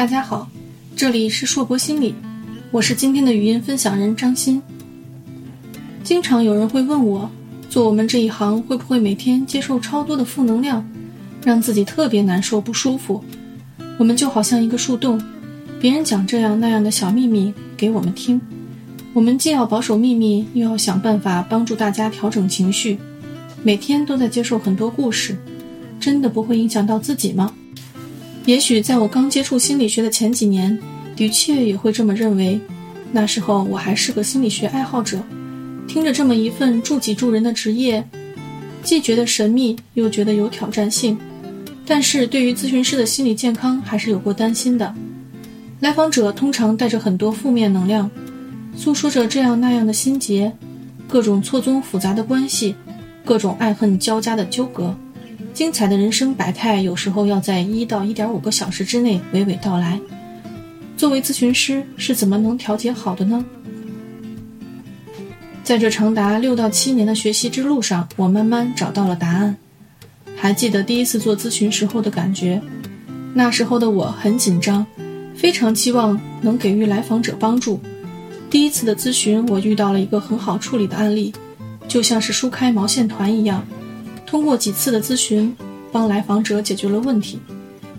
[0.00, 0.48] 大家好，
[0.96, 2.14] 这里是硕博心理，
[2.70, 4.62] 我是今天的语音分享人张欣。
[6.02, 7.30] 经常有人会问我，
[7.68, 10.82] 做我们这一行会不会每天接受超多的负能量，
[11.44, 13.22] 让自己特别难受不舒服？
[13.98, 15.22] 我们就好像一个树洞，
[15.78, 18.40] 别人讲这样那样的小秘密给我们听，
[19.12, 22.98] 我们既要保守秘密，又要想办法帮助大家调整情绪，
[23.62, 25.36] 每天都在接受很多故事，
[26.00, 27.52] 真的不会影响到自己吗？
[28.50, 30.76] 也许在我刚接触心理学的前几年，
[31.14, 32.60] 的确也会这么认为。
[33.12, 35.22] 那时候我还是个心理学爱好者，
[35.86, 38.04] 听着这么一份助己助人的职业，
[38.82, 41.16] 既觉得神秘，又觉得有挑战性。
[41.86, 44.92] 但是对于咨询师的心理健康，还是有过担心的。
[45.78, 48.10] 来访者通常带着很多负面能量，
[48.76, 50.52] 诉说着这样那样的心结，
[51.06, 52.74] 各种错综复杂的关系，
[53.24, 54.92] 各种爱恨交加的纠葛。
[55.60, 60.00] 精彩的人生百态，有时候要在一到一点五个小时之内娓娓道来。
[60.96, 63.44] 作为咨询师，是怎么能调节好的呢？
[65.62, 69.54] 在这长达六到七年的学习之路上，我慢慢找到了答案。
[70.34, 72.58] 还记得第一次做咨询时候的感觉，
[73.34, 74.86] 那时候的我很紧张，
[75.34, 77.78] 非常期望能给予来访者帮助。
[78.48, 81.34] 第一次的咨询，我遇到了一个很好处理的案例，
[81.86, 83.62] 就像是梳开毛线团一样。
[84.30, 85.52] 通过几次的咨询，
[85.90, 87.40] 帮来访者解决了问题。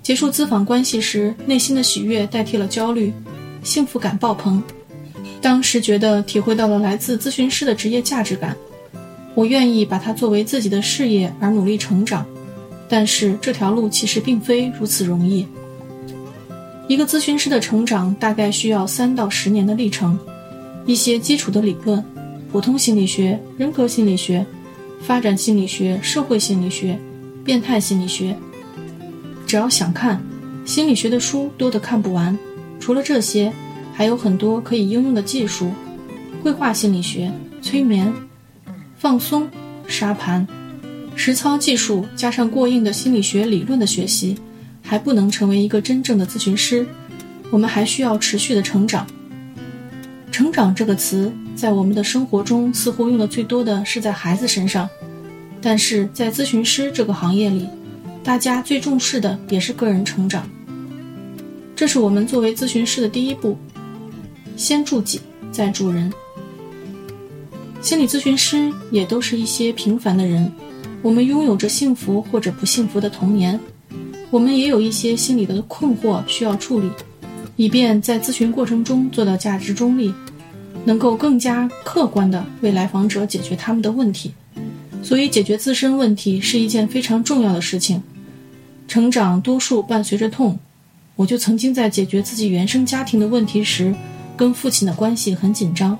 [0.00, 3.12] 结束咨访关系时，内心的喜悦代替了焦虑，
[3.64, 4.62] 幸福感爆棚。
[5.42, 8.56] 当时觉得体会到了来自咨询师的职业价值感，
[9.34, 12.24] 我愿意把它作为自己的事业而努力成长。
[12.88, 15.44] 但是这条路其实并非如此容易。
[16.86, 20.16] 一个咨询师的成长大概需要三到十年的历程，
[20.86, 22.04] 一些基础的理论，
[22.52, 24.46] 普通心理学、人格心理学。
[25.00, 26.98] 发展心理学、社会心理学、
[27.44, 28.36] 变态心理学，
[29.46, 30.22] 只要想看，
[30.64, 32.38] 心理学的书多得看不完。
[32.78, 33.52] 除了这些，
[33.92, 35.72] 还有很多可以应用的技术：
[36.42, 38.12] 绘画心理学、催眠、
[38.96, 39.48] 放松、
[39.88, 40.46] 沙盘、
[41.16, 44.36] 实操技术，加上过硬的心理学理论的学习，
[44.82, 46.86] 还不能成为一个真正的咨询师。
[47.50, 49.06] 我们还需要持续的成长。
[50.30, 51.32] 成长这个词。
[51.60, 54.88] 在我们的生活中，似乎用的最多的是在孩子身上，
[55.60, 57.68] 但是在咨询师这个行业里，
[58.24, 60.48] 大家最重视的也是个人成长。
[61.76, 63.58] 这是我们作为咨询师的第一步，
[64.56, 65.20] 先助己，
[65.52, 66.10] 再助人。
[67.82, 70.50] 心理咨询师也都是一些平凡的人，
[71.02, 73.60] 我们拥有着幸福或者不幸福的童年，
[74.30, 76.90] 我们也有一些心理的困惑需要处理，
[77.56, 80.14] 以便在咨询过程中做到价值中立。
[80.84, 84.32] 能够更加客观地为来访者解决他们的问题，
[85.02, 88.02] 所以解决自身问题是一件非常重要的事情。
[88.88, 90.58] 成长多数伴随着痛，
[91.14, 93.94] 我就曾经在解决自己原生家庭的问题时，
[94.36, 95.96] 跟父亲的关系很紧张。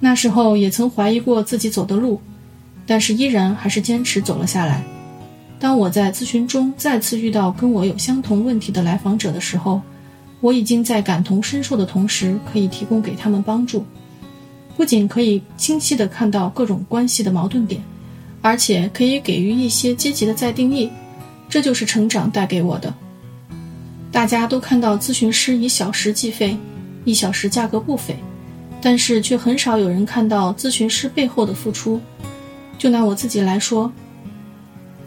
[0.00, 2.20] 那时候也曾怀疑过自己走的路，
[2.86, 4.82] 但是依然还是坚持走了下来。
[5.60, 9.82] 当我在咨询中再次遇到跟我有相同问题的来访者的时候，
[10.40, 13.84] 我已经在感同身受的同时，可以提供给他们帮助，
[14.76, 17.82] 不仅可以清晰地看到各种关系的矛盾点，
[18.40, 20.90] 而且可以给予一些积极的再定义。
[21.48, 22.94] 这就是成长带给我的。
[24.10, 26.56] 大家都看到咨询师以小时计费，
[27.04, 28.16] 一小时价格不菲，
[28.80, 32.00] 但是却很少有人看到咨询师背后的付出。
[32.78, 33.92] 就拿我自己来说，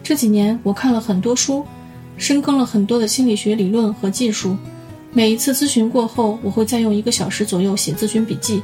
[0.03, 1.65] 这几年我看了很多书，
[2.17, 4.55] 深耕了很多的心理学理论和技术。
[5.15, 8.63] 每一次咨询过后，我会再用一个小时左右写咨询笔记，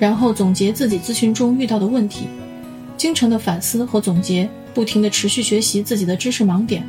[0.00, 2.26] 然后总结自己咨询中遇到的问题，
[2.96, 6.84] 经常的反思和总结，不停的持续学习自己的知识盲点。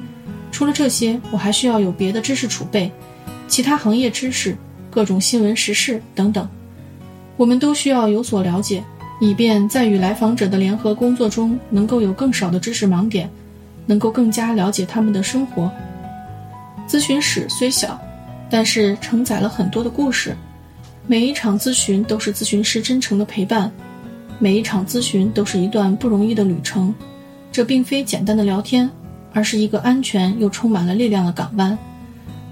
[0.51, 2.91] 除了这些，我还需要有别的知识储备，
[3.47, 4.57] 其他行业知识、
[4.89, 6.49] 各种新闻时事等等，
[7.35, 8.83] 我们都需要有所了解，
[9.21, 13.29] 以便在与来访者的联合工作中，能够有更少的知识盲点，
[13.85, 15.71] 能够更加了解他们的生活。
[16.87, 18.01] 咨询室虽小。
[18.49, 20.35] 但是承载了很多的故事，
[21.05, 23.71] 每一场咨询都是咨询师真诚的陪伴，
[24.39, 26.93] 每一场咨询都是一段不容易的旅程。
[27.51, 28.89] 这并非简单的聊天，
[29.33, 31.77] 而是一个安全又充满了力量的港湾。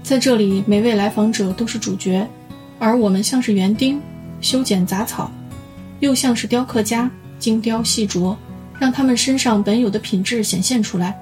[0.02, 2.26] 在这里，每位来访者都是主角，
[2.78, 4.00] 而我们像是园丁，
[4.40, 5.30] 修剪杂草，
[6.00, 8.36] 又像是雕刻家，精雕细琢，
[8.78, 11.16] 让他们身上本有的品质显现出来，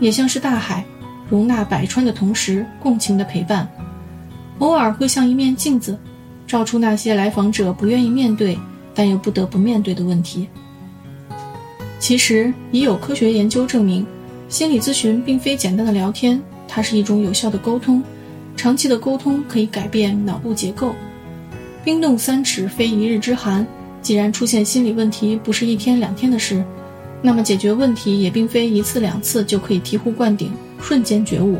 [0.00, 0.84] 也像是大海，
[1.28, 3.68] 容纳百川的同时，共情的陪伴。
[4.60, 5.98] 偶尔会像一面镜子，
[6.46, 8.58] 照出那些来访者不愿意面对
[8.94, 10.46] 但又不得不面对的问题。
[11.98, 14.06] 其实已有科学研究证明，
[14.48, 18.02] 心理咨询并非简单的聊天，它是一种有效的沟通，
[18.56, 20.94] 长期的沟通可以改变脑部结构。
[21.82, 23.66] 冰冻三尺非一日之寒，
[24.02, 26.62] 既然出现心理问题不是一天两天的事，
[27.22, 30.50] 那么解决问题也并非一次两次就可以醍醐灌顶、
[30.82, 31.58] 瞬间觉悟。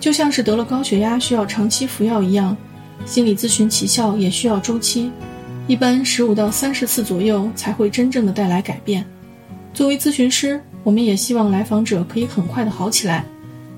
[0.00, 2.56] 就像是得了高血压需要长期服药一样，
[3.04, 5.10] 心理咨询起效也需要周期，
[5.66, 9.04] 一般十五到三十次左右才会真正的带来改变。
[9.74, 13.24] 作为咨询师，我们也希望来访者可以很快的好起来，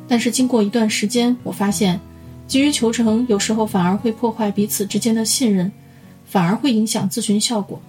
[0.07, 1.99] 但是经过一段时间，我发现。
[2.47, 5.71] 急于求成，有时候反而会破坏彼此之间的信任，
[6.27, 7.81] 反而会影响咨询效果。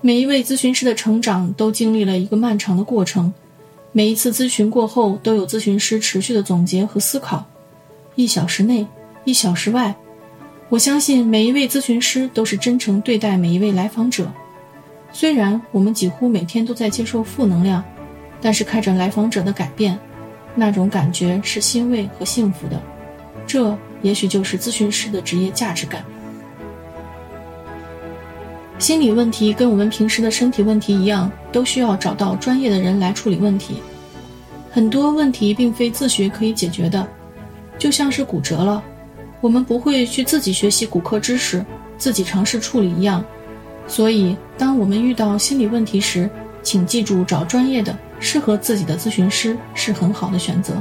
[0.00, 3.30] 每一位咨询师的成长都经历了一个漫长的过程，
[3.96, 7.44] 每一次咨询过后，都有咨询师持续的总结和思考。
[8.16, 8.84] 一小时内，
[9.24, 9.94] 一小时外，
[10.68, 14.28] 我相信每一位咨询师都是真诚对待每一位来访者。
[15.12, 17.84] 虽然我们几乎每天都在接受负能量，
[18.40, 19.96] 但是看着来访者的改变，
[20.56, 22.82] 那种感觉是欣慰和幸福的。
[23.46, 26.04] 这也许就是咨询师的职业价值感。
[28.78, 33.76] 心理问题跟我们平时的身体问题一样，都需要找到专业的人来处理问题。
[34.70, 37.06] 很多问题并非自学可以解决的，
[37.78, 38.82] 就像是骨折了，
[39.40, 41.64] 我们不会去自己学习骨科知识，
[41.96, 43.24] 自己尝试处理一样。
[43.86, 46.28] 所以，当我们遇到心理问题时，
[46.62, 50.74] 请记住找专业的、适合自己的咨询师是很好的选择。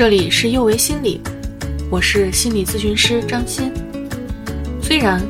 [0.00, 1.20] 这里是幼为心理，
[1.90, 3.70] 我是心理咨询师张欣。
[4.80, 5.20] 虽然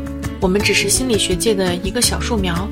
[0.40, 2.68] 我们只是心理学界的一个小树苗，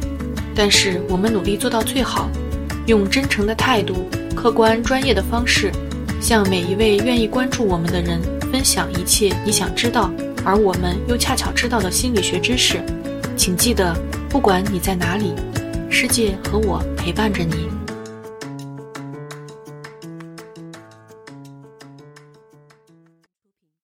[0.55, 2.31] 但是我们努力做到最好，
[2.87, 5.73] 用真诚的态度、客观专业的方式，
[6.21, 8.21] 向每一位愿意关注我们的人
[8.53, 10.09] 分享一切你想知道，
[10.45, 12.81] 而我们又恰巧知道的心理学知识。
[13.37, 13.93] 请记得，
[14.29, 15.33] 不管你在哪里，
[15.91, 17.67] 世界和我陪伴着你。